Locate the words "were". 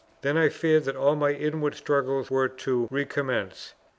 2.31-2.47